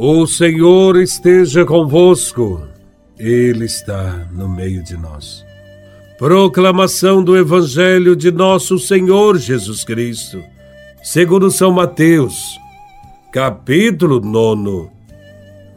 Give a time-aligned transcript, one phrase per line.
[0.00, 2.62] O Senhor esteja convosco,
[3.18, 5.44] Ele está no meio de nós.
[6.16, 10.40] Proclamação do Evangelho de Nosso Senhor Jesus Cristo,
[11.02, 12.56] segundo São Mateus,
[13.32, 14.88] capítulo 9,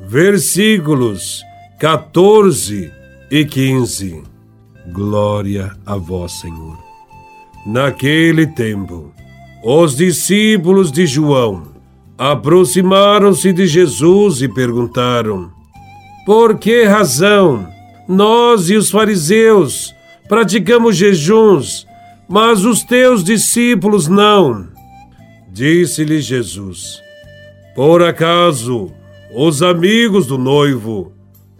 [0.02, 1.41] versículos
[1.79, 2.91] 14
[3.31, 4.21] e 15.
[4.93, 6.77] Glória a Vós, Senhor.
[7.65, 9.11] Naquele tempo,
[9.63, 11.70] os discípulos de João
[12.21, 15.50] aproximaram-se de Jesus e perguntaram:
[16.23, 17.68] Por que razão
[18.07, 19.91] nós e os fariseus
[20.29, 21.87] praticamos jejuns,
[22.29, 24.68] mas os teus discípulos não?
[25.51, 27.01] Disse-lhe Jesus:
[27.75, 28.91] Por acaso
[29.33, 31.11] os amigos do noivo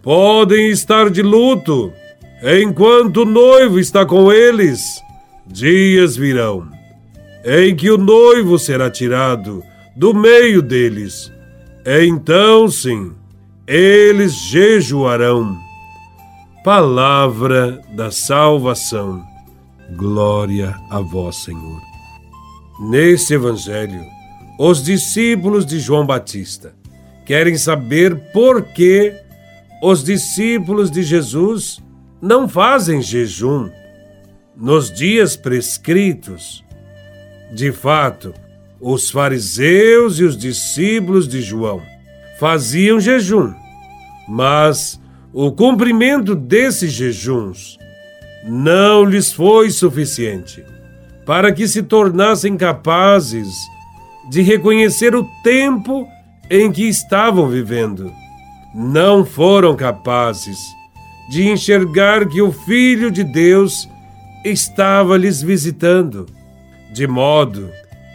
[0.03, 1.91] podem estar de luto
[2.44, 5.02] enquanto o noivo está com eles?
[5.48, 6.70] Dias virão
[7.44, 9.64] em que o noivo será tirado
[9.95, 11.31] do meio deles.
[11.86, 13.12] Então, sim,
[13.68, 15.58] eles jejuarão.
[16.64, 19.23] Palavra da salvação.
[19.95, 21.81] Glória a vós, Senhor.
[22.80, 24.06] Nesse evangelho,
[24.59, 26.73] os discípulos de João Batista
[27.25, 29.14] querem saber por que
[29.81, 31.80] os discípulos de Jesus
[32.22, 33.69] não fazem jejum
[34.56, 36.64] nos dias prescritos.
[37.52, 38.34] De fato,
[38.82, 41.82] os fariseus e os discípulos de João
[42.40, 43.54] faziam jejum,
[44.28, 45.00] mas
[45.32, 47.78] o cumprimento desses jejuns
[48.44, 50.66] não lhes foi suficiente
[51.28, 53.48] para que se tornassem capazes
[54.32, 56.08] de reconhecer o tempo
[56.50, 58.12] em que estavam vivendo.
[58.74, 60.58] Não foram capazes
[61.30, 63.88] de enxergar que o Filho de Deus
[64.44, 66.26] estava lhes visitando,
[66.92, 67.70] de modo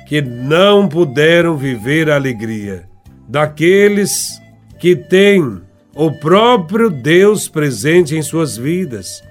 [0.07, 2.89] que não puderam viver a alegria
[3.29, 4.41] daqueles
[4.79, 5.61] que têm
[5.95, 9.23] o próprio Deus presente em suas vidas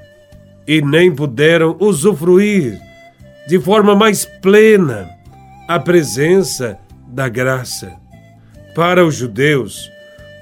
[0.67, 2.79] e nem puderam usufruir
[3.47, 5.09] de forma mais plena
[5.67, 6.77] a presença
[7.07, 7.93] da graça.
[8.73, 9.89] Para os judeus,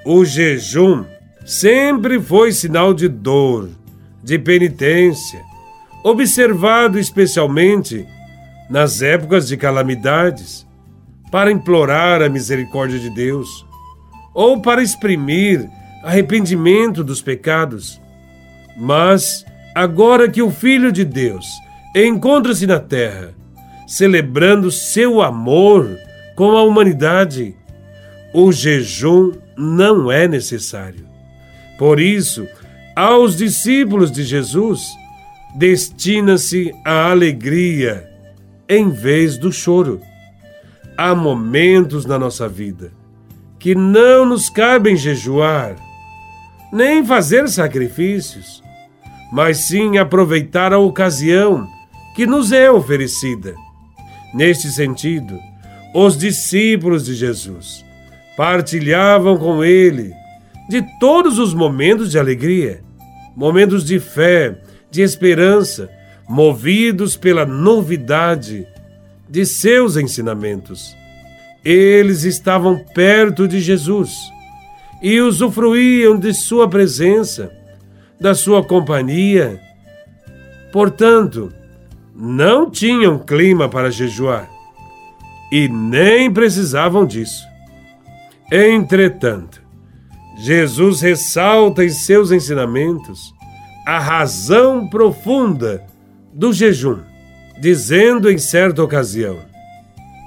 [0.05, 1.05] o jejum
[1.45, 3.69] sempre foi sinal de dor,
[4.23, 5.41] de penitência,
[6.03, 8.07] observado especialmente
[8.73, 10.65] nas épocas de calamidades,
[11.31, 13.63] para implorar a misericórdia de Deus,
[14.33, 15.69] ou para exprimir
[16.03, 18.01] arrependimento dos pecados.
[18.75, 19.45] Mas,
[19.75, 21.45] agora que o Filho de Deus
[21.95, 23.35] encontra-se na terra,
[23.85, 25.95] celebrando seu amor
[26.35, 27.55] com a humanidade,
[28.33, 31.05] o jejum não é necessário.
[31.77, 32.47] Por isso,
[32.95, 34.81] aos discípulos de Jesus,
[35.55, 38.12] destina-se a alegria
[38.67, 40.01] em vez do choro.
[40.97, 42.91] Há momentos na nossa vida
[43.59, 45.77] que não nos cabem jejuar,
[46.71, 48.61] nem fazer sacrifícios,
[49.31, 51.65] mas sim aproveitar a ocasião
[52.13, 53.55] que nos é oferecida.
[54.33, 55.39] Neste sentido,
[55.95, 57.85] os discípulos de Jesus
[58.35, 60.13] partilhavam com ele
[60.67, 62.83] de todos os momentos de alegria,
[63.35, 64.59] momentos de fé,
[64.91, 65.89] de esperança,
[66.33, 68.67] movidos pela novidade
[69.29, 70.97] de seus ensinamentos.
[71.63, 74.17] Eles estavam perto de Jesus
[74.99, 77.51] e usufruíam de sua presença,
[78.19, 79.61] da sua companhia.
[80.71, 81.53] Portanto,
[82.15, 84.49] não tinham clima para jejuar
[85.51, 87.43] e nem precisavam disso.
[88.51, 89.61] Entretanto,
[90.39, 93.31] Jesus ressalta em seus ensinamentos
[93.85, 95.92] a razão profunda
[96.33, 96.99] do jejum,
[97.59, 99.39] dizendo em certa ocasião: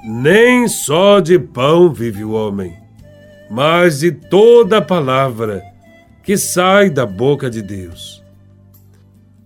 [0.05, 2.77] Nem só de pão vive o homem,
[3.51, 5.63] mas de toda palavra
[6.23, 8.23] que sai da boca de Deus.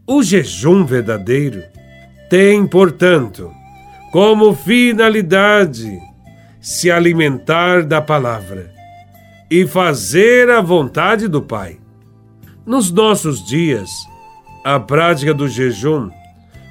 [0.07, 1.63] O jejum verdadeiro
[2.29, 3.51] tem, portanto,
[4.13, 5.99] como finalidade
[6.61, 8.73] se alimentar da palavra
[9.51, 11.79] e fazer a vontade do Pai.
[12.67, 13.91] Nos nossos dias,
[14.65, 16.11] a prática do jejum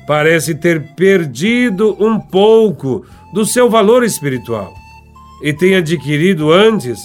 [0.09, 4.73] parece ter perdido um pouco do seu valor espiritual
[5.43, 6.99] e tem adquirido antes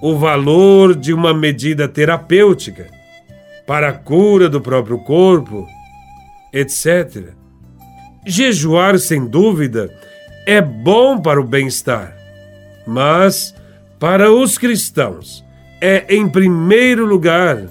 [0.00, 2.86] o valor de uma medida terapêutica
[3.66, 5.66] para a cura do próprio corpo,
[6.50, 7.34] etc.
[8.26, 9.90] Jejuar, sem dúvida,
[10.46, 12.16] é bom para o bem-estar,
[12.86, 13.54] mas
[14.00, 15.44] para os cristãos
[15.82, 17.68] é, em primeiro lugar,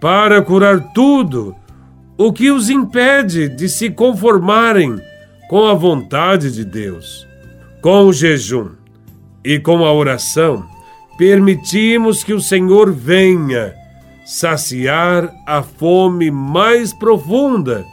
[0.00, 1.54] para curar tudo
[2.16, 5.00] o que os impede de se conformarem
[5.48, 7.26] com a vontade de Deus.
[7.80, 8.70] Com o jejum
[9.44, 10.64] e com a oração,
[11.18, 13.74] permitimos que o Senhor venha
[14.24, 17.84] saciar a fome mais profunda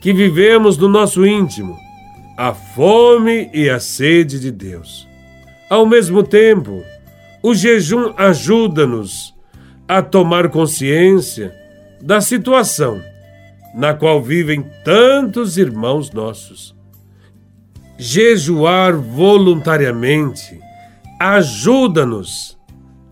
[0.00, 1.76] que vivemos no nosso íntimo,
[2.36, 5.08] a fome e a sede de Deus.
[5.68, 6.82] Ao mesmo tempo,
[7.42, 9.34] o jejum ajuda-nos
[9.88, 11.54] a tomar consciência
[12.00, 13.00] da situação
[13.74, 16.74] na qual vivem tantos irmãos nossos.
[17.98, 20.58] Jejuar voluntariamente
[21.20, 22.58] ajuda-nos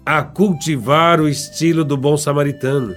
[0.04, 2.94] a cultivar o estilo do bom samaritano,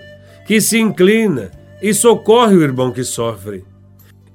[0.48, 3.66] que se inclina e socorre o irmão que sofre,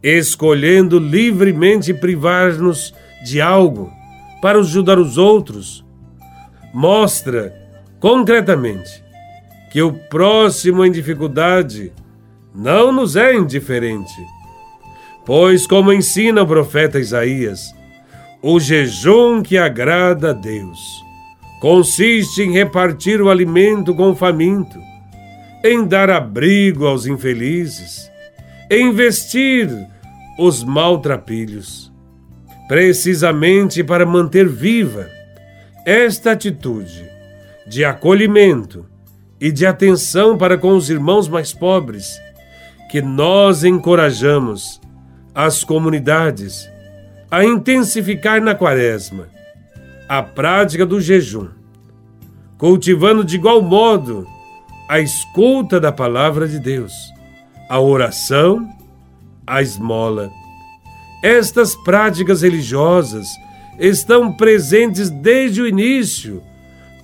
[0.03, 2.93] escolhendo livremente privar-nos
[3.25, 3.91] de algo
[4.43, 5.85] para ajudar os outros.
[6.75, 7.55] Mostra
[7.99, 9.03] concretamente
[9.73, 11.93] que o próximo em dificuldade
[12.57, 14.27] não nos é indiferente.
[15.25, 17.75] Pois, como ensina o profeta Isaías,
[18.43, 20.79] o jejum que agrada a Deus
[21.61, 24.79] consiste em repartir o alimento com o faminto,
[25.65, 28.11] em dar abrigo aos infelizes,
[28.71, 29.69] em vestir
[30.39, 31.93] os maltrapilhos,
[32.69, 35.09] precisamente para manter viva
[35.85, 37.05] esta atitude
[37.67, 38.87] de acolhimento
[39.41, 42.19] e de atenção para com os irmãos mais pobres,
[42.91, 44.81] que nós encorajamos
[45.35, 46.69] as comunidades
[47.31, 49.29] a intensificar na quaresma
[50.09, 51.49] a prática do jejum,
[52.57, 54.27] cultivando de igual modo
[54.89, 56.93] a escuta da palavra de Deus,
[57.69, 58.69] a oração,
[59.47, 60.31] a esmola.
[61.23, 63.27] Estas práticas religiosas
[63.79, 66.43] estão presentes desde o início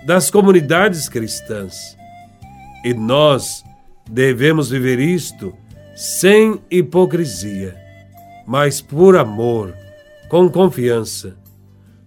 [0.06, 1.96] das comunidades cristãs.
[2.84, 3.64] E nós
[4.08, 5.54] devemos viver isto
[6.02, 7.76] sem hipocrisia,
[8.44, 9.72] mas por amor,
[10.28, 11.36] com confiança.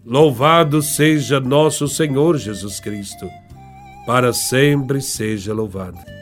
[0.06, 3.30] Louvado seja nosso Senhor Jesus Cristo,
[4.06, 6.15] para sempre seja louvado.